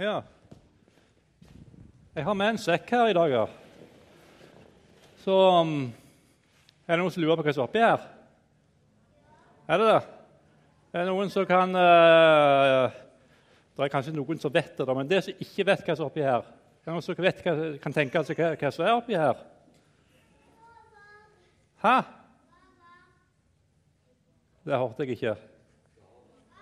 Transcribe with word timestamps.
Ja. 0.00 0.22
Jeg 2.16 2.24
har 2.24 2.36
med 2.38 2.54
en 2.54 2.58
sekk 2.62 2.88
her 2.88 3.10
i 3.10 3.16
dag, 3.18 3.34
ja. 3.34 3.42
Så 5.20 5.34
um, 5.60 5.74
Er 6.86 6.94
det 6.94 7.02
noen 7.02 7.12
som 7.12 7.20
lurer 7.20 7.36
på 7.36 7.44
hva 7.44 7.52
som 7.52 7.66
er 7.66 7.68
oppi 7.68 7.82
her? 7.84 8.06
Er 9.68 9.82
det 9.82 9.90
det? 9.90 10.00
Er 10.94 11.04
det 11.04 11.12
noen 11.12 11.28
som 11.36 11.44
kan 11.44 11.76
uh, 11.76 12.96
Det 13.76 13.84
er 13.84 13.92
kanskje 13.92 14.16
noen 14.16 14.40
som 14.40 14.56
vet 14.56 14.72
det, 14.80 14.88
men 14.88 15.12
det 15.12 15.20
som 15.28 15.44
ikke 15.44 15.68
vet 15.68 15.84
hva 15.84 16.00
som 16.00 16.08
er 16.08 16.14
oppi 16.14 16.24
her 16.30 16.48
Er 16.48 16.88
det 16.88 16.96
noen 16.96 17.04
som 17.04 17.22
vet 17.28 17.46
kan 17.84 18.00
tenke 18.00 18.24
seg 18.24 18.40
hva, 18.40 18.52
hva 18.56 18.72
som 18.72 18.88
er 18.88 18.96
oppi 18.96 19.20
her? 19.20 19.46
Hæ? 21.84 21.96
Det 24.64 24.80
hørte 24.80 25.04
jeg 25.04 25.20
ikke. 25.20 25.40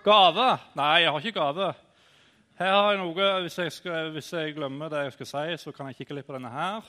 Gave? 0.03 0.55
Nei, 0.75 0.95
jeg 1.05 1.13
har 1.15 1.23
ikke 1.29 1.39
gave. 1.39 1.75
Her 2.59 2.73
har 2.75 2.89
jeg 2.91 2.99
noe, 2.99 3.27
hvis 3.45 3.55
jeg, 3.55 3.71
skal, 3.71 4.09
hvis 4.11 4.33
jeg, 4.35 4.51
glemmer 4.57 4.89
det 4.91 5.05
jeg 5.05 5.13
skal 5.13 5.27
si, 5.29 5.57
så 5.61 5.71
kan 5.71 5.87
jeg 5.87 6.01
kikke 6.01 6.17
litt 6.17 6.25
på 6.27 6.33
denne 6.35 6.49
her. 6.51 6.83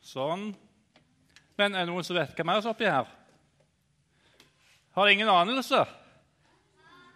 Sånn. 0.00 0.46
Men 1.60 1.74
er 1.76 1.84
det 1.84 1.90
noen 1.90 2.06
som 2.06 2.16
vet 2.16 2.32
hva 2.32 2.46
mer 2.48 2.62
som 2.64 2.70
er 2.70 2.72
oppi 2.72 2.86
her? 2.88 3.10
Har 4.96 5.10
ingen 5.12 5.28
anelse? 5.28 5.82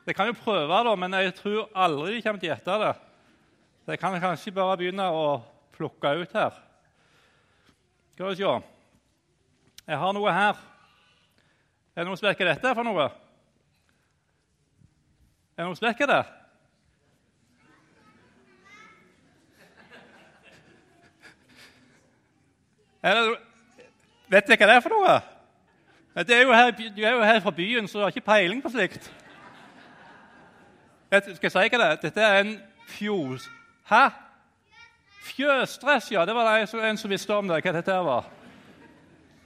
Det 0.05 0.12
kan 0.12 0.28
jo 0.28 0.36
prøve, 0.36 0.68
da, 0.68 0.92
men 1.00 1.16
jeg 1.16 1.32
tror 1.38 1.70
aldri 1.72 2.18
de 2.18 2.24
kommer 2.27 2.42
til 2.42 2.50
å 2.50 2.52
gjette 2.52 2.74
det. 2.82 2.91
Så 3.80 3.94
jeg 3.94 4.02
kan 4.02 4.16
kanskje 4.20 4.52
bare 4.58 4.74
begynne 4.82 5.06
å 5.08 5.22
plukke 5.78 6.12
ut 6.20 6.34
her. 6.36 6.58
Skal 8.12 8.34
vi 8.34 8.42
se. 8.42 8.50
Jeg 9.86 10.02
har 10.02 10.12
noe 10.19 10.34
her. 10.36 10.60
Er 11.96 12.05
det 12.05 12.06
noen 12.10 12.20
som 12.20 12.28
vet 12.28 12.44
hva 12.44 12.50
dette 12.50 12.69
er 12.74 12.77
for 12.77 12.84
noe? 12.91 13.08
Er 15.56 15.64
det 15.64 15.70
noen 15.70 15.80
som 15.80 15.88
vet 15.88 16.05
hva 16.05 16.10
det 16.12 16.19
er? 16.19 16.36
Eller, 23.03 23.37
vet 24.29 24.48
dere 24.48 24.61
hva 24.61 24.69
det 24.70 24.77
er 24.77 24.84
for 24.84 24.95
noe? 24.95 25.19
Det 26.27 26.37
er 26.37 26.43
jo 26.43 26.53
her, 26.53 26.73
du 26.75 27.05
er 27.05 27.15
jo 27.15 27.23
her 27.25 27.41
fra 27.41 27.53
byen, 27.55 27.89
så 27.89 27.98
du 27.98 28.03
har 28.05 28.12
ikke 28.12 28.27
peiling 28.27 28.61
på 28.62 28.73
slikt. 28.73 29.06
Vet, 31.11 31.31
skal 31.37 31.47
jeg 31.48 31.55
si 31.55 31.62
hva 31.62 31.81
det 31.81 31.87
er? 31.87 32.03
Dette 32.03 32.27
er 32.27 32.43
en 32.43 32.53
fjos... 32.91 33.47
Hæ? 33.91 34.09
Fjøsdress, 35.31 36.11
ja. 36.12 36.25
Det 36.27 36.34
var 36.34 36.51
det 36.51 36.84
en 36.91 36.98
som 36.98 37.11
visste 37.11 37.34
om 37.34 37.48
det. 37.48 37.62
hva 37.65 37.73
dette 37.75 37.97
var. 38.06 38.28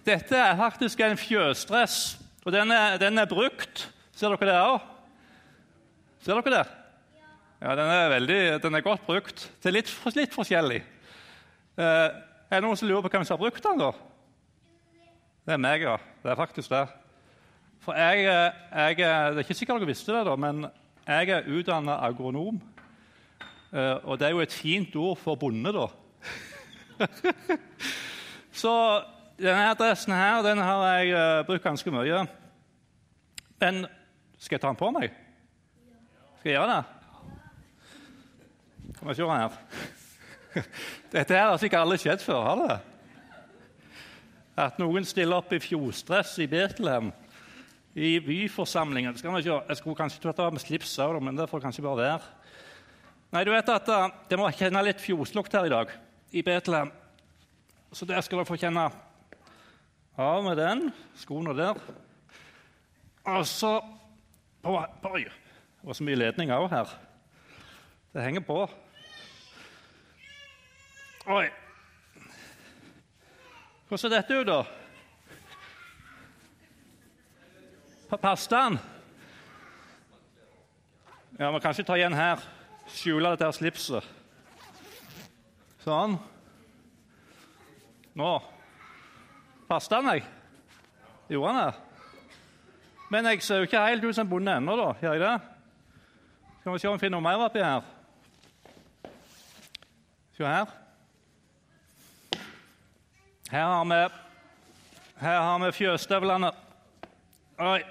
Dette 0.05 0.37
er 0.37 0.57
faktisk 0.59 1.01
en 1.01 1.17
fjøsdress, 1.17 2.19
og 2.45 2.53
den 2.53 2.73
er, 2.75 2.99
den 3.01 3.19
er 3.19 3.29
brukt. 3.29 3.87
Ser 4.15 4.35
dere 4.35 4.51
det 4.51 4.59
òg? 4.61 4.91
Ser 6.25 6.41
dere 6.41 6.59
det? 6.59 6.65
Ja, 7.65 7.73
den 7.79 7.89
er, 7.89 8.09
veldig, 8.13 8.41
den 8.63 8.77
er 8.77 8.85
godt 8.85 9.07
brukt. 9.07 9.47
Det 9.63 9.71
er 9.71 9.79
litt, 9.79 9.93
litt 10.17 10.35
forskjellig. 10.37 10.83
Eh, 11.81 12.09
er 12.51 12.61
det 12.61 12.67
noen 12.67 12.77
som 12.79 12.89
lurer 12.89 13.05
på 13.05 13.11
hvem 13.15 13.25
som 13.25 13.37
har 13.37 13.43
brukt 13.43 13.65
den? 13.65 13.81
da? 13.81 13.93
Det 15.45 15.57
er 15.57 15.61
meg, 15.61 15.83
ja. 15.85 15.97
Det 16.23 16.31
er 16.33 16.39
faktisk 16.39 16.73
det. 16.73 16.85
For 17.85 17.97
jeg, 17.99 18.25
jeg 18.25 18.97
Det 18.97 19.09
er 19.09 19.43
ikke 19.45 19.55
sikkert 19.55 19.83
dere 19.83 19.91
visste 19.91 20.15
det, 20.15 20.25
da, 20.29 20.37
men 20.37 20.67
jeg 21.07 21.29
er 21.29 21.49
utdanna 21.53 21.99
agronom. 22.07 22.61
Eh, 23.73 23.97
og 24.05 24.19
det 24.19 24.29
er 24.29 24.33
jo 24.33 24.41
et 24.45 24.53
fint 24.53 24.97
ord 24.97 25.19
for 25.21 25.37
bonde, 25.37 25.73
da. 25.73 25.89
Så 28.63 28.73
denne 29.37 29.71
adressen 29.73 30.15
her 30.15 30.43
den 30.47 30.63
har 30.63 30.87
jeg 30.95 31.47
brukt 31.47 31.65
ganske 31.65 31.91
mye. 31.91 32.25
Men 33.61 33.85
skal 34.39 34.57
jeg 34.57 34.63
ta 34.63 34.71
den 34.71 34.81
på 34.81 34.91
meg? 34.95 35.13
Skal 36.39 36.53
jeg 36.53 36.59
gjøre 36.61 36.77
det? 36.77 36.85
Kan 38.99 39.09
vi 39.09 39.15
se 39.15 39.29
her. 39.29 39.61
Dette 41.15 41.37
her 41.37 41.51
har 41.51 41.61
sikkert 41.61 41.85
aldri 41.85 41.99
skjedd 42.03 42.23
før. 42.25 42.43
har 42.47 42.63
det? 42.63 42.79
At 44.65 44.79
noen 44.79 45.07
stiller 45.07 45.41
opp 45.41 45.53
i 45.55 45.63
fjordstress 45.63 46.37
i 46.43 46.47
Betlehem, 46.51 47.11
i 47.95 48.17
byforsamlingen. 48.23 49.17
Skal 49.19 49.35
man 49.35 49.43
ikke, 49.43 49.63
Jeg 49.69 49.81
skulle 49.81 49.99
kanskje 49.99 50.23
tatt 50.23 50.43
av 50.43 50.53
med 50.53 50.63
slips 50.63 50.99
men 51.21 51.37
det 51.37 51.49
får 51.51 51.63
kanskje 51.63 51.83
bare 51.83 52.03
være. 52.03 52.23
Nei, 53.35 53.45
du 53.45 53.51
vet 53.51 53.69
at 53.69 53.89
uh, 53.91 54.11
Det 54.31 54.39
må 54.39 54.51
kjenne 54.51 54.83
litt 54.87 55.03
fjordslukt 55.03 55.53
her 55.53 55.67
i 55.67 55.73
dag 55.73 55.91
i 56.31 56.43
Betlehem. 56.43 56.93
Så 57.93 58.07
der 58.07 58.21
skal 58.23 58.39
dere 58.39 58.47
få 58.47 58.59
kjenne 58.59 58.91
av 60.19 60.45
med 60.45 60.57
den. 60.59 60.93
Skoene 61.19 61.55
der. 61.55 61.79
Og 63.25 63.47
så 63.47 63.81
Oi, 64.65 65.27
det 65.27 65.85
var 65.85 65.97
så 65.99 66.05
mye 66.07 66.17
ledning 66.17 66.49
òg 66.55 66.71
her. 66.73 66.89
Det 68.15 68.23
henger 68.25 68.41
på. 68.47 68.63
Oi. 71.27 71.47
Hvordan 73.89 73.99
ser 73.99 74.09
dette 74.13 74.37
ut, 74.37 74.47
da? 74.47 74.65
Passet 78.21 78.51
den? 78.51 78.77
Ja, 81.39 81.51
Vi 81.51 81.61
kan 81.61 81.71
ikke 81.71 81.87
ta 81.89 81.97
igjen 81.97 82.15
her. 82.15 82.45
Skjule 82.93 83.33
dette 83.33 83.49
her 83.49 83.57
slipset. 83.57 84.05
Sånn. 85.81 86.19
Nå. 88.15 88.31
Passet 89.69 89.97
han 89.97 90.05
meg? 90.05 90.29
Gjorde 91.33 91.57
han 91.57 91.61
det? 91.65 91.75
Men 93.09 93.33
jeg 93.33 93.43
ser 93.43 93.65
jo 93.65 93.71
ikke 93.71 93.89
helt 93.89 94.05
ut 94.05 94.21
som 94.21 94.29
bonde 94.29 94.61
ennå, 94.61 94.77
da. 94.77 94.93
Gjør 95.01 95.17
jeg 95.17 95.25
det? 95.25 95.35
Skal 96.61 96.73
vi 96.73 96.79
se 96.85 96.89
om 96.93 97.01
vi 97.01 97.07
finner 97.07 97.17
noe 97.17 97.31
mer 97.33 97.49
oppi 97.49 97.65
her. 97.65 97.93
Se 100.37 100.45
her. 100.45 100.84
Her 103.55 103.69
har 103.71 103.85
vi, 103.85 104.15
her 105.23 105.37
har 105.39 105.59
vi 105.63 105.67
fjøsstøvlene. 105.77 106.49
Oi. 107.63 107.83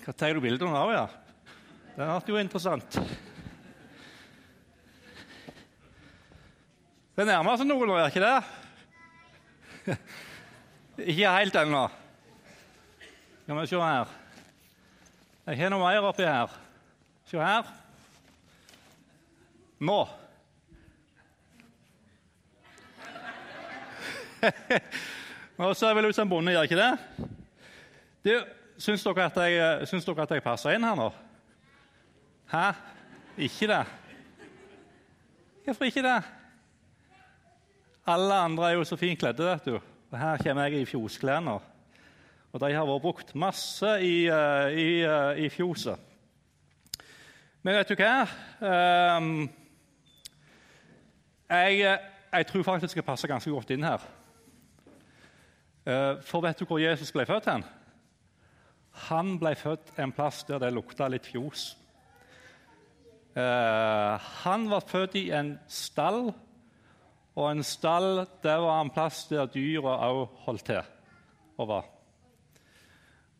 Hva 0.00 0.14
tar 0.16 0.32
du 0.32 0.40
bilde 0.40 0.64
av, 0.64 0.92
ja? 0.94 1.02
Det 1.92 2.06
ble 2.08 2.32
jo 2.32 2.38
interessant. 2.40 2.96
Det 7.18 7.26
nærmer 7.28 7.60
seg 7.60 7.68
noe 7.68 7.84
nå, 7.90 7.98
gjør 7.98 8.14
ikke 8.14 8.22
det? 8.24 8.38
Ikke 11.10 11.34
helt 11.36 11.58
ennå. 11.60 11.82
Skal 13.42 13.60
vi 13.60 13.66
se 13.74 13.82
her. 13.82 14.16
Jeg 15.50 15.60
har 15.60 15.74
noe 15.76 15.84
mer 15.84 16.08
oppi 16.14 16.24
her. 16.24 16.56
Se 17.28 17.44
her. 17.44 17.68
Nå. 19.84 20.00
Nå 25.60 25.74
så 25.74 25.90
jeg 25.90 25.98
vel 25.98 26.08
ut 26.08 26.16
som 26.16 26.30
bonde, 26.30 26.54
gjør 26.54 26.68
ikke 26.68 26.80
det? 26.80 27.28
Du, 28.24 28.32
Syns 28.80 29.02
dere 29.04 29.26
at 29.28 29.36
jeg, 29.44 29.88
syns 29.90 30.06
dere 30.08 30.24
at 30.24 30.30
jeg 30.32 30.44
passer 30.44 30.72
inn 30.72 30.84
her 30.86 30.96
nå? 30.96 31.10
Hæ? 32.48 32.70
Ikke 33.44 33.66
det? 33.68 33.82
Hvorfor 35.66 35.84
ikke 35.84 36.04
det? 36.06 36.20
Alle 38.08 38.38
andre 38.46 38.70
er 38.70 38.78
jo 38.78 38.86
så 38.88 38.96
fint 38.96 39.20
kledde, 39.20 39.44
vet 39.44 39.68
du. 39.68 39.76
Og 40.10 40.16
her 40.18 40.40
kommer 40.40 40.64
jeg 40.64 40.80
i 40.80 40.88
fjosklærne. 40.88 41.58
Og 42.50 42.62
de 42.62 42.70
har 42.72 42.88
vært 42.88 43.04
brukt 43.04 43.34
masse 43.38 43.90
i, 44.00 44.24
uh, 44.32 44.72
i, 44.72 44.88
uh, 45.04 45.36
i 45.36 45.50
fjoset. 45.52 46.00
Men 47.62 47.76
vet 47.76 47.92
du 47.92 48.00
hva? 48.00 48.24
Um, 48.64 49.44
jeg, 51.50 52.00
jeg, 52.32 52.48
tror 52.48 52.64
faktisk 52.72 52.96
jeg 52.96 53.04
passer 53.04 53.28
ganske 53.28 53.52
godt 53.52 53.76
inn 53.76 53.84
her. 53.84 54.08
Eh, 55.90 56.20
for 56.22 56.44
vet 56.44 56.60
du 56.60 56.66
hvor 56.68 56.78
Jesus 56.78 57.10
ble 57.12 57.24
født? 57.26 57.48
hen? 57.50 57.64
Han 59.08 59.38
ble 59.40 59.54
født 59.58 59.94
en 59.98 60.12
plass 60.14 60.44
der 60.46 60.60
det 60.62 60.72
lukta 60.74 61.08
litt 61.08 61.26
fjos. 61.26 61.72
Eh, 63.34 64.28
han 64.44 64.68
var 64.70 64.86
født 64.86 65.16
i 65.18 65.30
en 65.34 65.56
stall, 65.66 66.32
og 67.34 67.50
en 67.50 67.62
stall 67.66 68.26
der 68.44 68.62
var 68.62 68.82
en 68.82 68.92
plass 68.94 69.24
der 69.30 69.50
dyra 69.50 69.96
òg 70.10 70.26
holdt 70.46 70.66
til 70.70 70.82
og 71.58 71.68
var. 71.68 71.84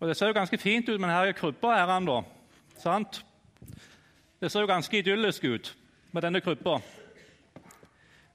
Og 0.00 0.08
Det 0.08 0.16
ser 0.16 0.26
jo 0.26 0.38
ganske 0.38 0.58
fint 0.58 0.88
ut 0.88 1.00
men 1.00 1.10
her 1.10 1.28
er 1.28 1.32
krybba. 1.32 1.86
han 1.86 2.06
da. 2.06 2.22
Sant? 2.78 3.24
Det 4.40 4.50
ser 4.50 4.60
jo 4.60 4.66
ganske 4.66 4.98
idyllisk 4.98 5.44
ut 5.44 5.76
med 6.12 6.22
denne 6.22 6.40
krybba. 6.40 6.80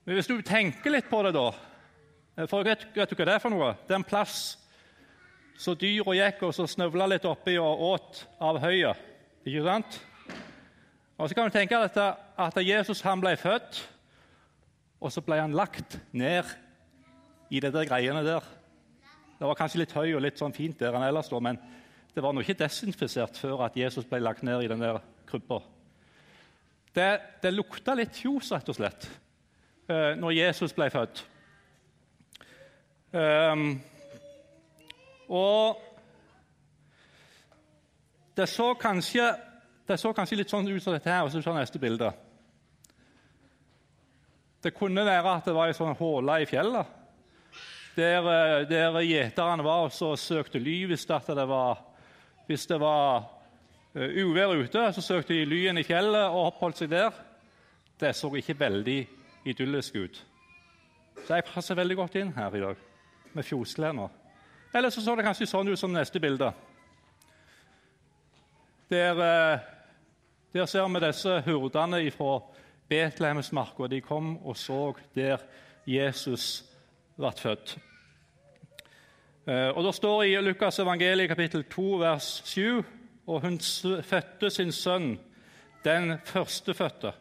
Men 0.06 0.13
hvis 0.15 0.27
du 0.27 0.41
tenker 0.41 0.91
litt 0.91 1.09
på 1.09 1.23
det, 1.23 1.33
da 1.33 1.51
for 2.43 2.67
vet, 2.67 2.83
vet, 2.95 3.09
du 3.09 3.15
hva 3.15 3.27
det 3.29 3.35
er 3.37 3.43
for 3.43 3.53
noe? 3.53 3.71
Det 3.87 3.95
er 3.95 4.01
en 4.01 4.07
plass 4.07 4.57
så 5.55 5.71
dyra 5.79 6.15
gikk 6.17 6.41
og 6.43 6.51
så 6.55 6.65
snøvla 6.67 7.07
litt 7.07 7.27
oppi 7.27 7.55
og 7.61 7.83
åt 7.93 8.25
av 8.43 8.59
høyet. 8.59 8.99
Ikke 9.47 9.63
sant? 9.63 9.99
Og 11.15 11.29
Så 11.29 11.35
kan 11.37 11.47
du 11.47 11.55
tenke 11.55 11.79
deg 11.79 11.99
at 12.35 12.57
Jesus 12.59 13.01
han 13.05 13.21
ble 13.23 13.37
født, 13.39 13.79
og 14.99 15.13
så 15.13 15.21
ble 15.23 15.37
han 15.39 15.55
lagt 15.55 15.95
ned 16.11 16.49
i 17.49 17.61
de 17.63 17.71
greiene 17.71 18.23
der. 18.25 18.43
Det 19.39 19.47
var 19.47 19.55
kanskje 19.55 19.83
litt 19.83 19.95
høy 19.95 20.15
og 20.15 20.23
litt 20.25 20.39
sånn 20.39 20.55
fint 20.55 20.79
der 20.79 20.95
han 20.95 21.05
ellers 21.07 21.29
står, 21.29 21.43
men 21.43 21.59
det 22.15 22.23
var 22.23 22.35
nå 22.35 22.43
ikke 22.43 22.57
desinfisert 22.59 23.39
før 23.39 23.65
at 23.67 23.77
Jesus 23.79 24.07
ble 24.07 24.19
lagt 24.23 24.43
ned 24.43 24.63
i 24.63 24.69
den 24.71 24.83
der 24.83 24.99
krybba. 25.29 25.61
Det, 26.95 27.07
det 27.43 27.51
lukta 27.51 27.95
litt 27.95 28.15
fjos, 28.15 28.51
rett 28.55 28.69
og 28.71 28.77
slett, 28.77 29.07
eh, 29.88 30.13
når 30.19 30.35
Jesus 30.35 30.75
ble 30.75 30.88
født. 30.91 31.23
Um, 33.15 33.81
og 35.31 35.77
det 38.35 38.50
så, 38.51 38.73
kanskje, 38.75 39.29
det 39.88 39.95
så 40.01 40.12
kanskje 40.12 40.41
litt 40.41 40.51
sånn 40.51 40.67
ut 40.67 40.83
som 40.83 40.91
dette 40.91 41.07
her, 41.07 41.23
og 41.23 41.31
så 41.31 41.39
ser 41.39 41.56
neste 41.56 41.79
bilde. 41.79 42.09
Det 44.65 44.73
kunne 44.75 45.06
være 45.07 45.38
at 45.38 45.47
det 45.47 45.53
var 45.56 45.71
ei 45.71 45.77
sånn 45.77 45.95
håle 45.95 46.41
i 46.44 46.47
fjellet 46.50 46.91
der, 47.95 48.25
eh, 48.27 48.65
der 48.67 48.97
gjeterne 49.07 49.63
var 49.63 49.85
og 49.85 49.94
så 49.95 50.09
søkte 50.19 50.59
ly 50.59 50.81
hvis 50.89 51.06
det 51.07 51.47
var, 51.47 51.79
hvis 52.47 52.65
det 52.67 52.79
var 52.81 53.23
uh, 53.95 54.09
uvær 54.25 54.57
ute. 54.59 54.89
Så 54.94 55.01
søkte 55.01 55.33
de 55.33 55.45
lyen 55.45 55.77
i 55.77 55.85
fjellet 55.88 56.27
og 56.27 56.50
oppholdt 56.50 56.81
seg 56.83 56.91
der. 56.91 57.15
Det 58.00 58.12
så 58.15 58.27
ikke 58.35 58.59
veldig 58.59 59.00
idyllisk 59.47 59.95
ut. 59.95 60.19
Så 61.23 61.38
jeg 61.38 61.47
passer 61.47 61.79
veldig 61.79 61.95
godt 61.95 62.19
inn 62.19 62.35
her 62.35 62.56
i 62.56 62.65
dag 62.65 62.83
med 63.35 63.45
fjosklærne. 63.45 64.07
Eller 64.75 64.89
så 64.89 65.01
så 65.01 65.15
det 65.15 65.25
kanskje 65.27 65.47
sånn 65.47 65.69
ut 65.71 65.79
som 65.79 65.93
neste 65.93 66.19
bilde. 66.19 66.51
Der, 68.89 69.21
eh, 69.23 69.59
der 70.53 70.65
ser 70.65 70.87
vi 70.87 70.99
disse 70.99 71.41
hurdene 71.45 72.11
fra 72.11 72.39
Betlehemsmarka. 72.89 73.87
De 73.87 74.01
kom 74.01 74.37
og 74.45 74.57
så 74.57 74.93
der 75.15 75.41
Jesus 75.87 76.65
ble 77.17 77.31
født. 77.31 77.77
Eh, 79.47 79.69
og 79.69 79.83
Det 79.83 79.95
står 79.95 80.23
i 80.23 80.41
Lukas 80.41 80.79
evangeliet 80.79 81.29
kapittel 81.29 81.63
2 81.63 81.97
vers 82.01 82.41
7 82.45 82.83
og 83.27 83.41
hun 83.41 83.59
fødte 84.03 84.49
sin 84.49 84.71
sønn, 84.71 85.19
den 85.83 86.17
førstefødte. 86.25 87.11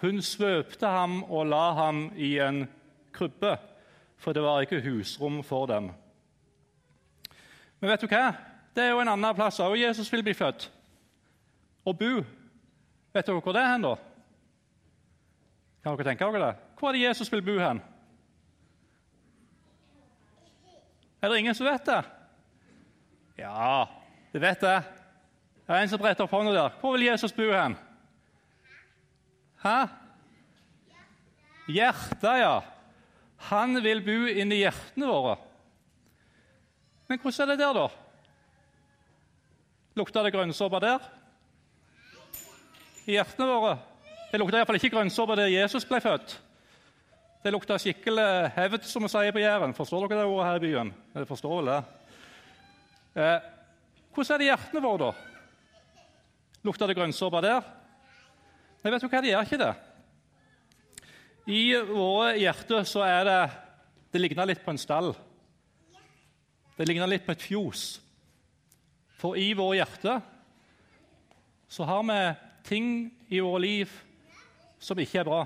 Hun 0.00 0.22
svøpte 0.22 0.86
ham 0.86 1.22
og 1.24 1.46
la 1.46 1.72
ham 1.72 2.12
i 2.16 2.38
en 2.38 2.64
krybbe, 3.12 3.56
for 4.24 4.32
det 4.32 4.42
var 4.42 4.64
ikke 4.64 4.80
husrom 4.80 5.42
for 5.44 5.68
dem. 5.68 5.90
Men 7.80 7.90
vet 7.90 8.00
du 8.00 8.08
hva? 8.08 8.30
Det 8.74 8.86
er 8.86 8.94
jo 8.94 9.02
en 9.02 9.12
annen 9.12 9.36
plass 9.36 9.60
òg 9.60 9.76
Jesus 9.76 10.08
vil 10.12 10.24
bli 10.24 10.32
født 10.34 10.70
og 11.84 11.98
bo. 12.00 12.12
Vet 13.14 13.28
dere 13.28 13.42
hvor 13.44 13.54
det 13.54 13.60
er 13.60 13.74
hen, 13.74 13.84
da? 13.84 13.94
Kan 15.84 15.98
dere 15.98 16.08
tenke 16.08 16.24
dere 16.24 16.46
det? 16.46 16.54
Hvor 16.80 16.88
er 16.88 16.96
det 16.96 17.04
Jesus 17.04 17.30
vil 17.32 17.44
bo 17.44 17.58
hen? 17.60 17.82
Er 21.20 21.28
det 21.28 21.38
ingen 21.38 21.56
som 21.56 21.68
vet 21.68 21.86
det? 21.86 22.00
Ja, 23.38 23.84
det 24.32 24.40
vet 24.40 24.64
jeg. 24.64 24.82
Det 25.64 25.72
er 25.72 25.84
en 25.84 25.92
som 25.92 26.00
bretter 26.00 26.24
opp 26.24 26.32
hånda 26.32 26.52
der. 26.52 26.74
Hvor 26.80 26.96
vil 26.96 27.06
Jesus 27.06 27.32
bo 27.32 27.46
hen? 27.52 27.76
Hæ? 29.64 29.76
Hjertet, 31.68 32.40
ja. 32.40 32.58
Han 33.50 33.76
vil 33.84 34.00
bo 34.04 34.24
inni 34.30 34.62
hjertene 34.62 35.08
våre. 35.10 35.34
Men 37.08 37.20
hvordan 37.20 37.50
er 37.50 37.52
det 37.52 37.60
der, 37.60 37.76
da? 37.76 37.88
Lukter 40.00 40.24
det 40.24 40.32
grønnsåpe 40.34 40.80
der? 40.82 41.04
I 43.04 43.18
hjertene 43.18 43.50
våre? 43.50 43.74
Det 44.32 44.40
lukter 44.40 44.58
iallfall 44.58 44.80
ikke 44.80 44.94
grønnsåpe 44.96 45.36
der 45.38 45.52
Jesus 45.52 45.84
ble 45.86 46.00
født. 46.02 46.38
Det 47.44 47.52
lukter 47.52 47.78
skikkelig 47.78 48.24
hevd, 48.56 48.86
som 48.88 49.04
vi 49.04 49.12
sier 49.12 49.34
på 49.36 49.42
Jæren. 49.42 49.76
Forstår 49.76 50.08
dere 50.08 50.22
det 50.22 50.30
ordet 50.30 50.46
her 50.48 50.56
i 50.56 50.64
byen? 50.64 50.94
Jeg 51.14 51.28
forstår 51.28 51.58
vel 51.58 51.68
det. 51.68 51.80
Eh, 53.20 53.50
hvordan 54.16 54.34
er 54.34 54.40
det 54.40 54.46
i 54.46 54.48
hjertene 54.48 54.82
våre, 54.86 55.10
da? 55.10 56.00
Lukter 56.64 56.88
det 56.88 56.96
grønnsåpe 56.96 57.42
der? 57.44 57.66
Nei, 58.80 58.92
vet 58.94 59.04
du 59.04 59.08
hva, 59.10 59.20
det 59.20 59.34
gjør 59.34 59.46
ikke 59.46 59.60
det. 59.60 59.74
I 61.44 61.74
våre 61.76 62.38
hjerter 62.40 62.86
så 62.88 63.02
er 63.04 63.24
det 63.28 63.40
Det 64.14 64.20
ligner 64.20 64.46
litt 64.46 64.62
på 64.64 64.70
en 64.70 64.78
stall. 64.78 65.10
Det 66.76 66.86
ligner 66.86 67.10
litt 67.10 67.24
på 67.26 67.32
et 67.34 67.42
fjos. 67.42 67.98
For 69.18 69.34
i 69.34 69.48
våre 69.58 69.80
hjerter 69.80 70.20
så 71.66 71.86
har 71.88 72.04
vi 72.06 72.18
ting 72.68 72.88
i 73.26 73.40
våre 73.42 73.64
liv 73.64 73.90
som 74.78 74.98
ikke 75.02 75.18
er 75.24 75.26
bra. 75.26 75.40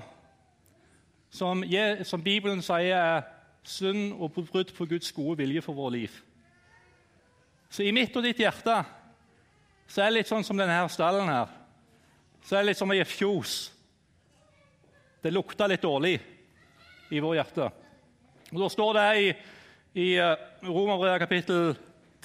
Som, 1.33 1.63
som 2.05 2.21
Bibelen 2.21 2.61
sier 2.61 2.93
er 2.93 3.25
synd 3.65 4.13
og 4.13 4.37
brudd 4.37 4.73
på 4.77 4.85
Guds 4.85 5.11
gode 5.11 5.39
vilje 5.41 5.65
for 5.65 5.73
vårt 5.73 5.95
liv. 5.97 6.21
Så 7.69 7.83
i 7.85 7.93
mitt 7.93 8.15
og 8.17 8.25
ditt 8.25 8.39
hjerte 8.41 8.77
så 9.89 10.03
er 10.03 10.09
det 10.09 10.19
litt 10.19 10.29
sånn 10.29 10.45
som 10.45 10.57
denne 10.57 10.77
stallen 10.93 11.29
her. 11.29 11.49
Så 12.45 12.55
er 12.55 12.61
det 12.61 12.71
litt 12.71 12.81
som 12.81 12.93
i 12.93 13.01
et 13.01 13.09
fjos. 13.09 13.71
Det 15.19 15.33
lukta 15.33 15.67
litt 15.67 15.83
dårlig 15.83 16.15
i 17.11 17.19
vårt 17.19 17.39
hjerte. 17.39 17.69
Og 18.53 18.59
Da 18.63 18.69
står 18.71 18.93
det 18.97 19.07
i, 19.19 19.29
i 19.99 20.09
eh, 20.15 20.47
Romerbrevet 20.63 21.23
kapittel 21.25 21.73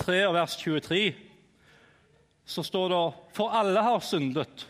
3 0.01 0.21
vers 0.35 0.57
23 0.61 1.05
så 2.45 2.63
står 2.63 2.91
det 2.93 3.03
For 3.37 3.53
alle 3.57 3.83
har 3.83 4.03
syndet 4.05 4.67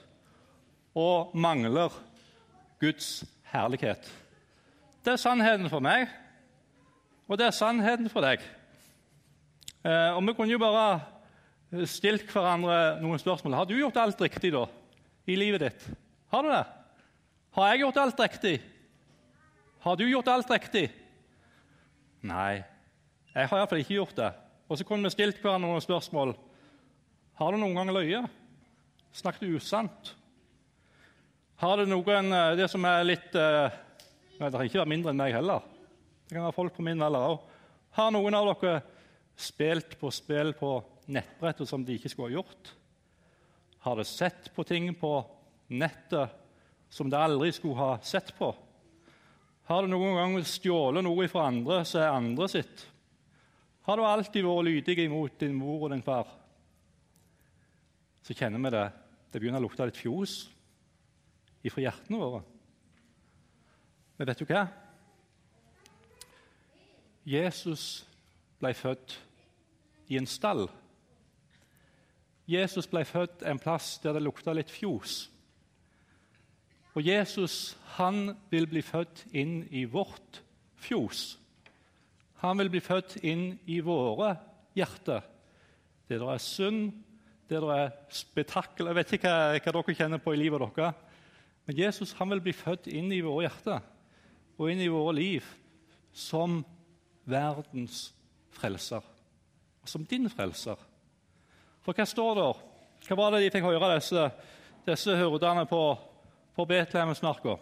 og 0.94 1.35
mangler 1.35 1.91
Guds 2.81 3.25
herlighet. 3.50 4.06
Det 5.05 5.15
er 5.15 5.20
sannheten 5.20 5.67
for 5.69 5.82
meg, 5.82 6.06
og 7.27 7.38
det 7.38 7.49
er 7.49 7.56
sannheten 7.56 8.06
for 8.12 8.25
deg. 8.25 8.44
Eh, 9.85 10.15
og 10.15 10.23
Vi 10.23 10.37
kunne 10.38 10.55
jo 10.55 10.62
bare 10.62 11.85
stilt 11.91 12.31
hverandre 12.31 13.00
noen 13.03 13.19
spørsmål. 13.19 13.59
Har 13.59 13.67
du 13.67 13.75
gjort 13.77 13.99
alt 13.99 14.23
riktig 14.23 14.53
da, 14.55 14.65
i 15.27 15.37
livet 15.37 15.67
ditt? 15.67 15.87
Har 16.31 16.47
du 16.47 16.53
det? 16.53 16.65
Har 17.55 17.69
jeg 17.71 17.85
gjort 17.85 17.99
alt 18.03 18.19
riktig? 18.19 18.55
Har 19.85 19.95
du 19.95 20.09
gjort 20.09 20.29
alt 20.33 20.49
riktig? 20.51 20.89
Nei, 22.27 22.65
jeg 23.31 23.47
har 23.47 23.61
iallfall 23.61 23.83
ikke 23.85 23.95
gjort 24.01 24.17
det. 24.19 24.31
Og 24.67 24.81
så 24.81 24.87
kunne 24.89 25.06
vi 25.06 25.15
stilt 25.15 25.39
hverandre 25.39 25.71
noen 25.71 25.85
spørsmål. 25.85 26.35
Har 27.39 27.55
du 27.55 27.61
noen 27.62 27.79
gang 27.79 27.95
løyet? 27.95 28.27
Snakket 29.15 29.55
usant? 29.55 30.11
Har 31.62 31.79
det 31.79 31.87
noen 31.87 32.35
eh, 32.35 32.56
Det 32.59 32.67
som 32.73 32.83
er 32.91 33.06
litt 33.06 33.37
eh, 33.39 33.71
Det 34.35 34.51
kan 34.51 34.67
ikke 34.67 34.81
være 34.81 34.91
mindre 34.91 35.15
enn 35.15 35.23
meg 35.23 35.39
heller. 35.39 35.62
Det 36.27 36.35
kan 36.35 36.49
være 36.49 36.59
folk 36.59 36.75
på 36.75 36.83
min 36.83 37.06
alder 37.06 37.37
òg. 37.37 37.51
Har 37.95 38.11
noen 38.11 38.35
av 38.35 38.51
dere 38.51 38.81
spilt 39.39 39.95
på 40.01 40.11
spill 40.11 40.56
på 40.59 40.81
nettbrettet 41.06 41.71
som 41.71 41.87
de 41.87 41.95
ikke 41.95 42.11
skulle 42.11 42.33
ha 42.33 42.41
gjort? 42.41 42.75
Har 43.87 43.95
dere 43.95 44.11
sett 44.11 44.51
på 44.56 44.67
ting 44.67 44.91
på 44.99 45.21
nettet 45.71 46.43
som 46.94 47.10
de 47.10 47.19
aldri 47.19 47.51
skulle 47.55 47.79
ha 47.81 47.98
sett 48.06 48.31
på? 48.39 48.53
Har 49.67 49.82
du 49.82 49.91
noen 49.91 50.15
gang 50.15 50.36
stjålet 50.46 51.03
noe 51.03 51.27
fra 51.32 51.48
andre 51.48 51.81
som 51.89 52.03
er 52.05 52.13
andre 52.15 52.48
sitt? 52.53 52.84
Har 53.89 53.98
du 53.98 54.05
alltid 54.06 54.46
vært 54.46 54.69
lydig 54.69 54.98
imot 55.06 55.39
din 55.41 55.56
mor 55.58 55.86
og 55.86 55.93
din 55.93 56.05
far? 56.05 56.29
Så 58.24 58.36
kjenner 58.36 58.63
vi 58.63 58.72
det. 58.77 58.86
Det 59.32 59.41
begynner 59.43 59.60
å 59.60 59.67
lukte 59.67 59.89
litt 59.89 59.98
fjos 59.98 60.44
ifra 61.65 61.82
hjertene 61.82 62.20
våre. 62.20 62.44
Men 64.15 64.31
vet 64.31 64.41
du 64.41 64.46
hva? 64.46 64.63
Jesus 67.27 68.05
ble 68.60 68.70
født 68.77 69.19
i 70.13 70.20
en 70.20 70.29
stall. 70.29 70.69
Jesus 72.46 72.86
ble 72.89 73.03
født 73.08 73.43
en 73.48 73.58
plass 73.58 73.96
der 74.05 74.15
det 74.15 74.22
lukta 74.22 74.55
litt 74.55 74.70
fjos. 74.70 75.24
Og 76.94 77.03
Jesus 77.06 77.77
han 77.96 78.36
vil 78.51 78.67
bli 78.70 78.82
født 78.82 79.24
inn 79.34 79.63
i 79.70 79.84
vårt 79.91 80.43
fjos. 80.79 81.36
Han 82.43 82.58
vil 82.60 82.70
bli 82.70 82.82
født 82.82 83.17
inn 83.27 83.55
i 83.70 83.81
våre 83.82 84.34
hjerter, 84.77 85.24
der 86.08 86.20
det 86.20 86.31
er 86.34 86.43
synd, 86.43 86.93
der 87.48 87.65
det 87.65 87.77
er 87.79 87.91
spetakkel 88.13 88.89
Jeg 88.89 88.98
vet 88.98 89.13
ikke 89.17 89.31
hva, 89.31 89.58
hva 89.58 89.72
dere 89.72 89.96
kjenner 89.96 90.22
på 90.22 90.34
i 90.34 90.41
livet 90.41 90.63
deres. 90.77 90.94
Men 91.65 91.79
Jesus 91.79 92.13
han 92.19 92.31
vil 92.31 92.43
bli 92.44 92.53
født 92.53 92.89
inn 92.93 93.13
i 93.13 93.22
våre 93.24 93.46
hjerter 93.46 93.84
og 94.58 94.70
inn 94.70 94.82
i 94.84 94.91
våre 94.93 95.15
liv 95.17 95.46
som 96.15 96.60
verdens 97.27 98.13
frelser. 98.55 99.03
Som 99.84 100.05
din 100.06 100.29
frelser. 100.31 100.79
For 101.84 101.96
hva 101.96 102.06
står 102.08 102.34
der? 102.39 102.60
Hva 103.05 103.17
var 103.19 103.34
det 103.34 103.44
de 103.44 103.51
fikk 103.53 103.67
høre, 103.67 103.96
disse, 103.96 104.29
disse 104.86 105.17
hurdene 105.19 105.67
på, 105.69 105.81
på 106.55 106.65
Betlehemsmarka? 106.65 107.56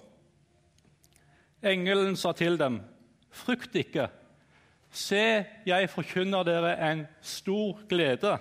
Engelen 1.63 2.17
sa 2.17 2.33
til 2.33 2.59
dem, 2.59 2.83
'Frykt 3.31 3.75
ikke. 3.75 4.09
Se, 4.91 5.45
jeg 5.67 5.91
forkynner 5.91 6.43
dere 6.45 6.91
en 6.91 7.07
stor 7.21 7.79
glede.' 7.89 8.39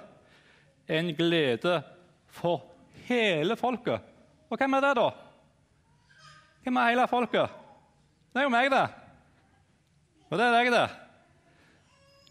En 0.89 1.15
glede 1.15 1.83
for 2.27 2.65
hele 3.07 3.55
folket. 3.55 4.01
Og 4.49 4.57
hvem 4.57 4.73
er 4.73 4.81
det, 4.81 4.95
da? 4.97 5.09
Hvem 6.63 6.77
er 6.77 6.89
hele 6.89 7.07
folket? 7.07 7.49
Det 8.33 8.39
er 8.39 8.43
jo 8.43 8.49
meg, 8.49 8.71
det. 8.71 8.89
Og 10.29 10.37
det 10.37 10.45
er 10.45 10.51
deg, 10.57 10.71
det. 10.71 10.89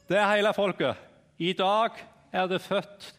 Det 0.08 0.18
er 0.18 0.36
hele 0.36 0.52
folket. 0.52 0.96
I 1.38 1.52
dag 1.52 1.96
er 2.32 2.46
det 2.46 2.60
født 2.60 3.14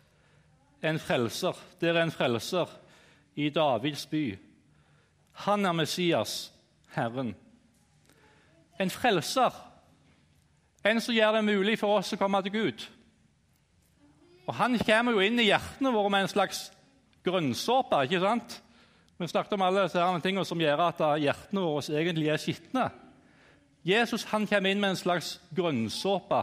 en 0.83 0.99
frelser. 0.99 1.57
Det 1.81 1.89
er 1.89 2.01
en 2.01 2.11
frelser 2.11 2.69
i 3.35 3.49
Davids 3.49 4.05
by. 4.05 4.37
Han 5.45 5.65
er 5.65 5.73
Messias, 5.73 6.53
Herren. 6.93 7.35
En 8.79 8.89
frelser. 8.89 9.55
En 10.85 11.01
som 11.01 11.15
gjør 11.15 11.37
det 11.37 11.45
mulig 11.45 11.77
for 11.79 11.97
oss 11.99 12.13
å 12.13 12.19
komme 12.19 12.41
til 12.45 12.53
Gud. 12.53 12.85
Og 14.47 14.55
Han 14.57 14.77
kommer 14.79 15.15
jo 15.15 15.23
inn 15.23 15.39
i 15.39 15.47
hjertene 15.49 15.93
våre 15.93 16.09
med 16.09 16.25
en 16.25 16.33
slags 16.33 16.71
grønnsåpe. 17.25 18.03
ikke 18.03 18.19
sant? 18.19 18.61
Vi 19.17 19.27
snakket 19.27 19.53
om 19.53 19.61
alle 19.61 19.85
disse 19.85 20.05
tingene 20.23 20.45
som 20.45 20.61
gjør 20.61 20.87
at 20.87 21.03
hjertene 21.21 21.61
våre 21.61 21.99
egentlig 22.01 22.29
er 22.29 22.41
skitne. 22.41 22.89
Jesus 23.85 24.25
han 24.29 24.47
kommer 24.47 24.69
inn 24.69 24.81
med 24.81 24.93
en 24.93 24.99
slags 24.99 25.39
grønnsåpe, 25.55 26.41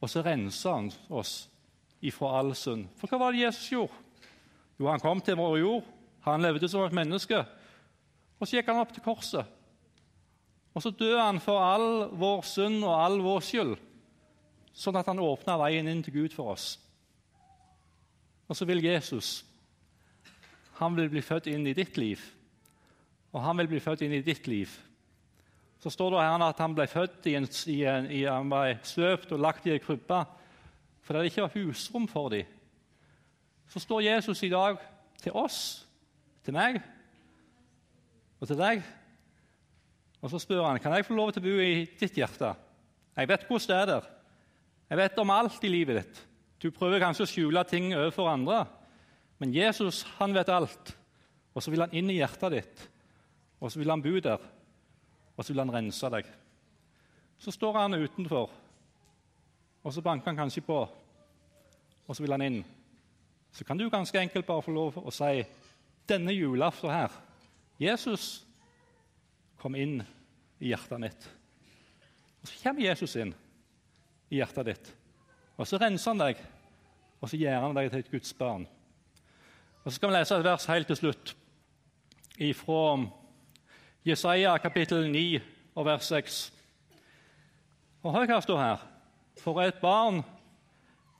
og 0.00 0.10
så 0.10 0.22
renser 0.24 0.72
han 0.72 0.90
oss 1.08 1.48
ifra 2.04 2.38
all 2.38 2.54
synd. 2.56 2.88
For 3.00 3.08
hva 3.08 3.20
var 3.20 3.32
det 3.32 3.44
Jesus 3.46 3.70
gjorde? 3.72 3.92
Jo, 4.76 4.88
han 4.88 5.00
kom 5.00 5.20
til 5.24 5.36
vår 5.36 5.58
jord, 5.58 5.84
han 6.26 6.42
levde 6.44 6.68
som 6.68 6.84
et 6.84 6.96
menneske. 6.96 7.44
Og 8.36 8.46
så 8.46 8.58
gikk 8.58 8.70
han 8.70 8.80
opp 8.82 8.92
til 8.92 9.04
korset. 9.04 9.46
Og 10.76 10.84
så 10.84 10.92
døde 10.92 11.22
han 11.22 11.40
for 11.40 11.62
all 11.64 12.10
vår 12.20 12.42
synd 12.44 12.82
og 12.84 12.92
all 12.92 13.20
vår 13.24 13.44
skyld, 13.44 13.76
sånn 14.76 14.98
at 15.00 15.08
han 15.08 15.22
åpna 15.24 15.56
veien 15.62 15.88
inn 15.88 16.02
til 16.04 16.18
Gud 16.18 16.34
for 16.36 16.52
oss. 16.52 16.74
Og 18.46 18.58
så 18.58 18.68
vil 18.68 18.84
Jesus 18.84 19.40
han 20.76 20.92
vil 20.92 21.08
bli 21.08 21.22
født 21.24 21.46
inn 21.48 21.64
i 21.64 21.72
ditt 21.72 21.96
liv, 21.96 22.20
og 23.32 23.40
han 23.40 23.56
vil 23.62 23.70
bli 23.70 23.80
født 23.80 24.02
inn 24.04 24.12
i 24.12 24.24
ditt 24.24 24.44
liv. 24.44 24.68
Så 25.80 25.88
står 25.92 26.12
det 26.12 26.24
her 26.26 26.44
at 26.44 26.60
han 26.60 26.74
ble 26.76 26.84
født 26.90 27.28
i 27.30 27.36
en, 27.38 27.46
i 27.72 27.78
en, 27.88 28.10
i, 28.12 28.18
han 28.28 28.50
ble 28.52 28.74
svøpt 28.84 29.32
og 29.32 29.40
lagt 29.40 29.64
i 29.64 29.72
ei 29.72 29.80
krybbe 29.80 30.24
fordi 31.06 31.22
det 31.22 31.30
ikke 31.30 31.44
var 31.44 31.54
husrom 31.54 32.08
for 32.10 32.32
dem. 32.34 32.48
Så 33.70 33.78
står 33.80 34.02
Jesus 34.08 34.42
i 34.42 34.50
dag 34.50 34.80
til 35.22 35.36
oss, 35.38 35.86
til 36.44 36.56
meg 36.56 36.80
og 38.40 38.48
til 38.48 38.58
deg. 38.60 38.84
Og 40.22 40.30
Så 40.30 40.40
spør 40.42 40.66
han 40.66 40.80
kan 40.82 40.94
jeg 40.96 41.06
få 41.06 41.14
lov 41.14 41.32
til 41.32 41.44
å 41.44 41.46
bo 41.46 41.58
i 41.62 41.86
ditt 41.98 42.16
hjerte. 42.18 42.54
Jeg 43.16 43.28
vet 43.28 43.44
hvordan 43.48 43.68
det 43.68 43.76
er 43.76 43.86
der. 43.90 44.08
Jeg 44.90 44.98
vet 44.98 45.18
om 45.18 45.30
alt 45.30 45.64
i 45.64 45.70
livet 45.70 46.00
ditt. 46.00 46.22
Du 46.62 46.70
prøver 46.70 47.02
kanskje 47.02 47.26
å 47.26 47.30
skjule 47.30 47.62
ting 47.68 47.92
overfor 47.94 48.30
andre, 48.30 48.64
men 49.38 49.54
Jesus 49.54 50.04
han 50.16 50.34
vet 50.34 50.48
alt. 50.48 50.94
Og 51.54 51.62
så 51.62 51.72
vil 51.72 51.84
han 51.84 51.94
inn 51.96 52.10
i 52.12 52.18
hjertet 52.18 52.52
ditt, 52.52 52.84
og 53.60 53.72
så 53.72 53.80
vil 53.80 53.90
han 53.92 54.02
bo 54.04 54.12
der, 54.20 54.40
og 55.36 55.44
så 55.44 55.52
vil 55.52 55.62
han 55.64 55.72
rense 55.72 56.10
deg. 56.12 56.28
Så 57.40 57.52
står 57.52 57.78
han 57.80 57.96
utenfor, 57.96 58.50
og 59.82 59.92
så 59.92 60.04
banker 60.04 60.32
han 60.32 60.40
kanskje 60.40 60.64
på, 60.64 60.80
og 62.06 62.16
så 62.16 62.24
vil 62.24 62.36
han 62.36 62.44
inn. 62.44 62.58
Så 63.52 63.64
kan 63.64 63.78
du 63.78 63.88
ganske 63.90 64.20
enkelt 64.20 64.46
bare 64.46 64.64
få 64.64 64.74
lov 64.74 64.98
å 65.00 65.12
si 65.14 65.44
denne 66.08 66.34
julaften 66.36 66.92
her 66.92 67.14
Jesus 67.78 68.46
kom 69.60 69.76
inn 69.76 70.00
i 70.60 70.70
hjertet 70.70 71.00
mitt. 71.00 71.28
Og 72.40 72.48
Så 72.48 72.60
kommer 72.62 72.86
Jesus 72.86 73.16
inn 73.20 73.34
i 74.30 74.40
hjertet 74.40 74.66
ditt, 74.66 74.92
og 75.56 75.66
så 75.66 75.78
renser 75.80 76.12
han 76.12 76.22
deg, 76.22 76.40
og 77.20 77.30
så 77.30 77.38
gjør 77.40 77.60
han 77.62 77.76
deg 77.76 77.90
til 77.90 78.02
et 78.04 78.10
Guds 78.10 78.32
barn. 78.36 78.66
Og 79.84 79.90
Så 79.90 79.96
skal 79.96 80.10
vi 80.10 80.16
lese 80.16 80.38
et 80.38 80.44
vers 80.44 80.66
helt 80.70 80.86
til 80.86 80.96
slutt 80.96 81.36
fra 82.36 82.82
Jesaja 84.04 84.56
kapittel 84.58 85.08
9 85.10 85.40
og 85.74 85.86
vers 85.86 86.04
6. 86.04 86.52
Og 88.02 88.12
hør 88.12 88.26
hva 88.26 88.36
det 88.36 88.44
står 88.44 88.60
her. 88.60 88.82
For 89.40 89.62
et 89.62 89.80
barn 89.80 90.20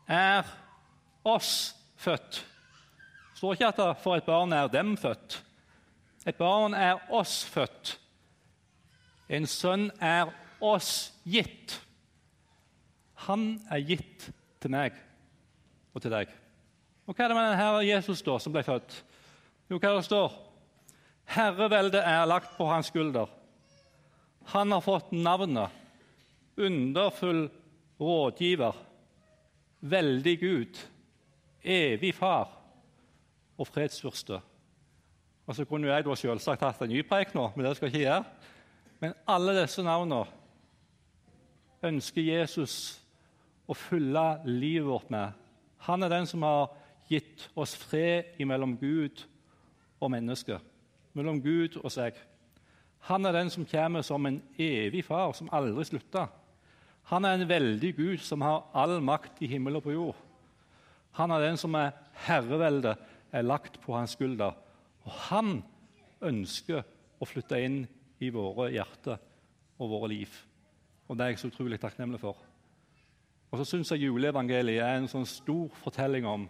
er 0.06 0.44
oss 1.25 1.75
født. 1.96 2.42
Det 3.32 3.40
står 3.40 3.56
ikke 3.56 3.72
at 3.72 4.02
for 4.02 4.16
et 4.16 4.28
barn 4.28 4.52
er 4.52 4.68
dem 4.68 4.96
født. 4.96 5.46
Et 6.26 6.37
barn 6.37 6.75
er 6.75 6.99
oss 7.14 7.45
født. 7.47 7.97
En 9.30 9.47
sønn 9.47 9.88
er 10.02 10.30
oss 10.62 11.12
gitt. 11.26 11.76
Han 13.26 13.56
er 13.71 13.85
gitt 13.87 14.28
til 14.62 14.75
meg 14.75 14.97
og 15.95 16.02
til 16.02 16.12
deg. 16.12 16.33
Og 17.06 17.14
Hva 17.14 17.25
er 17.25 17.30
det 17.30 17.38
med 17.38 17.49
denne 17.52 17.87
Jesus 17.87 18.23
da, 18.26 18.37
som 18.42 18.54
ble 18.54 18.64
født? 18.66 18.99
Jo, 19.71 19.78
hva 19.78 19.92
er 19.92 20.00
det 20.00 20.06
står? 20.09 20.35
Herreveldet 21.37 22.02
er 22.02 22.26
lagt 22.28 22.54
på 22.59 22.66
hans 22.71 22.90
skulder. 22.90 23.30
Han 24.52 24.75
har 24.75 24.83
fått 24.83 25.11
navnet 25.14 25.83
Underfull 26.56 27.50
rådgiver, 28.00 28.76
veldig 29.80 30.37
Gud, 30.40 30.78
evig 31.61 32.14
far 32.16 32.49
og 33.59 33.68
fredsfyrste. 33.68 34.38
Og 35.47 35.55
så 35.55 35.65
kunne 35.65 35.88
jeg 35.88 36.05
da 36.05 36.15
selvsagt 36.19 36.65
hatt 36.67 36.83
en 36.83 36.91
ny 36.91 37.03
preik 37.07 37.35
nå, 37.35 37.49
men 37.55 37.67
det 37.67 37.76
skal 37.76 37.87
jeg 37.87 37.95
ikke 37.95 38.05
gjøre. 38.05 38.25
Men 39.03 39.15
alle 39.31 39.55
disse 39.61 39.85
navnene 39.85 40.25
ønsker 41.87 42.25
Jesus 42.25 42.76
å 43.67 43.75
fylle 43.76 44.25
livet 44.49 44.88
vårt 44.88 45.11
med. 45.12 45.35
Han 45.87 46.03
er 46.03 46.11
den 46.11 46.26
som 46.26 46.43
har 46.47 46.73
gitt 47.11 47.47
oss 47.55 47.76
fred 47.79 48.35
mellom 48.47 48.75
Gud 48.81 49.23
og 50.00 50.11
mennesket. 50.11 50.61
mellom 51.17 51.38
Gud 51.41 51.79
og 51.81 51.88
seg. 51.88 52.12
Han 53.09 53.25
er 53.25 53.33
den 53.33 53.49
som 53.49 53.65
kommer 53.65 54.03
som 54.05 54.26
en 54.26 54.43
evig 54.59 55.00
far, 55.07 55.33
som 55.33 55.49
aldri 55.49 55.85
slutter. 55.88 56.26
Han 57.09 57.25
er 57.25 57.38
en 57.38 57.49
veldig 57.49 57.93
Gud 57.97 58.19
som 58.19 58.43
har 58.45 58.67
all 58.75 59.00
makt 59.00 59.41
i 59.41 59.49
himmel 59.49 59.79
og 59.79 59.87
på 59.87 59.95
jord. 59.95 60.17
Han 61.17 61.31
er 61.31 61.41
den 61.47 61.57
som 61.57 61.75
er 61.75 61.95
herreveldet 62.26 62.99
er 63.33 63.47
lagt 63.47 63.81
på 63.81 63.95
hans 63.97 64.12
skulder. 64.12 64.53
Og 65.06 65.14
han 65.30 65.60
ønsker 66.26 66.82
å 67.20 67.28
flytte 67.28 67.60
inn 67.62 67.80
i 68.22 68.30
våre 68.32 68.70
hjerter 68.75 69.20
og 69.78 69.90
våre 69.90 70.10
liv. 70.12 70.32
Og 71.06 71.16
Det 71.16 71.25
er 71.25 71.32
jeg 71.32 71.38
så 71.38 71.50
utrolig 71.52 71.78
takknemlig 71.80 72.20
for. 72.20 72.36
Og 73.50 73.60
så 73.60 73.64
syns 73.64 73.92
jeg 73.92 74.08
juleevangeliet 74.08 74.82
er 74.82 74.96
en 74.98 75.08
sånn 75.08 75.26
stor 75.28 75.68
fortelling 75.84 76.26
om 76.26 76.48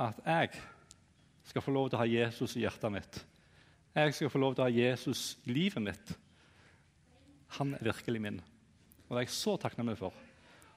at 0.00 0.20
jeg 0.24 0.54
skal 1.48 1.64
få 1.64 1.74
lov 1.74 1.90
til 1.90 1.98
å 1.98 2.02
ha 2.02 2.08
Jesus 2.08 2.56
i 2.56 2.64
hjertet 2.64 2.92
mitt. 2.92 3.20
Jeg 3.94 4.14
skal 4.14 4.32
få 4.32 4.40
lov 4.40 4.54
til 4.54 4.64
å 4.64 4.68
ha 4.68 4.72
Jesus 4.72 5.36
i 5.44 5.52
livet 5.52 5.84
mitt. 5.84 6.12
Han 7.58 7.74
er 7.74 7.84
virkelig 7.90 8.22
min. 8.22 8.40
Og 9.08 9.14
det 9.14 9.22
er 9.22 9.26
jeg 9.26 9.36
så 9.36 9.56
takknemlig 9.60 9.98
for. 10.00 10.14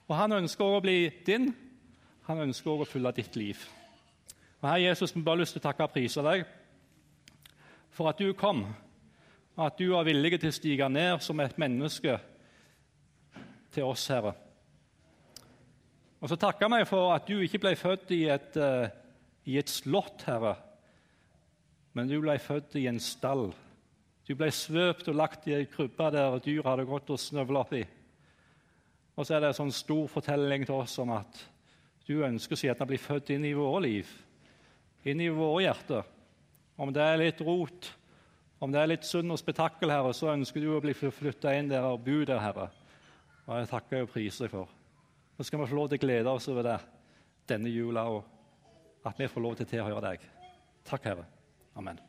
Og 0.08 0.16
han 0.18 0.36
ønsker 0.36 0.66
også 0.66 0.82
å 0.82 0.84
bli 0.84 0.98
din. 1.28 1.52
Han 2.28 2.44
ønsker 2.48 2.72
også 2.72 2.88
å 2.88 2.92
fylle 2.92 3.14
ditt 3.16 3.36
liv. 3.40 3.62
Og 4.62 4.68
Herre 4.70 4.90
Jesus, 4.90 5.16
vi 5.16 5.24
bare 5.26 5.42
lyst 5.42 5.56
til 5.56 5.62
å 5.62 5.68
takke 5.68 5.88
og 5.88 5.94
prise 5.96 6.24
deg 6.26 6.44
for 7.92 8.12
at 8.12 8.20
du 8.22 8.32
kom, 8.38 8.64
og 9.58 9.66
at 9.66 9.80
du 9.80 9.92
var 9.92 10.08
villig 10.08 10.40
til 10.40 10.52
å 10.52 10.56
stige 10.56 10.88
ned 10.90 11.22
som 11.24 11.40
et 11.44 11.58
menneske 11.60 12.16
til 13.72 13.88
oss, 13.88 14.08
Herre. 14.12 14.34
Og 16.22 16.30
så 16.30 16.38
takker 16.38 16.70
vi 16.70 16.84
for 16.86 17.12
at 17.16 17.28
du 17.28 17.40
ikke 17.42 17.64
ble 17.64 17.74
født 17.78 18.14
i 18.14 18.24
et, 18.30 18.58
uh, 18.60 18.88
i 19.50 19.58
et 19.60 19.70
slott, 19.70 20.24
Herre, 20.28 20.56
men 21.98 22.08
du 22.08 22.20
ble 22.24 22.38
født 22.40 22.78
i 22.80 22.86
en 22.88 23.02
stall. 23.04 23.50
Du 24.28 24.36
ble 24.40 24.48
svøpt 24.54 25.10
og 25.12 25.18
lagt 25.18 25.48
i 25.50 25.58
ei 25.58 25.66
krybbe 25.68 26.12
der 26.14 26.38
dyr 26.46 26.64
hadde 26.64 26.88
gått 26.88 27.10
og 27.12 27.20
snøvla 27.20 27.66
oppi. 27.66 27.82
Og 29.18 29.28
så 29.28 29.36
er 29.36 29.44
det 29.44 29.52
en 29.52 29.58
sånn 29.66 29.74
stor 29.76 30.06
fortelling 30.08 30.64
til 30.68 30.78
oss 30.78 30.96
om 31.04 31.12
at 31.18 31.42
du 32.08 32.22
ønsker 32.24 32.56
å 32.56 32.60
si 32.62 32.70
at 32.72 32.80
han 32.80 32.90
blir 32.90 33.02
født 33.02 33.34
inn 33.36 33.44
i 33.50 33.56
våre 33.58 33.84
liv, 33.84 34.08
inn 35.04 35.20
i 35.24 35.30
våre 35.34 35.66
hjerter. 35.66 36.08
Om 36.82 36.90
det 36.94 37.04
er 37.06 37.20
litt 37.22 37.42
rot, 37.46 37.92
om 38.62 38.72
det 38.74 38.82
er 38.82 38.90
litt 38.90 39.06
synd 39.06 39.34
og 39.34 39.40
spetakkel, 39.42 39.94
Herre, 39.94 40.14
så 40.18 40.32
ønsker 40.34 40.64
du 40.64 40.72
å 40.74 40.82
bli 40.82 40.96
flytta 40.98 41.54
inn 41.58 41.70
der 41.70 41.86
og 41.86 42.02
bo 42.06 42.22
der, 42.26 42.42
Herre. 42.42 42.70
Og 43.46 43.56
jeg 43.60 43.70
takker 43.70 44.06
og 44.06 44.14
priser 44.14 44.48
deg 44.48 44.56
for. 44.56 44.70
Nå 45.38 45.46
skal 45.46 45.62
vi 45.62 45.70
få 45.70 45.78
lov 45.78 45.90
til 45.92 46.02
å 46.02 46.06
glede 46.06 46.34
oss 46.34 46.50
over 46.50 46.66
det 46.66 46.78
denne 47.50 47.74
jula, 47.74 48.08
og 48.10 49.06
at 49.06 49.18
vi 49.18 49.30
får 49.30 49.46
lov 49.46 49.58
til 49.58 49.70
å 49.70 49.74
tilhøre 49.76 50.06
deg. 50.10 50.32
Takk, 50.88 51.12
Herre. 51.12 51.28
Amen. 51.78 52.02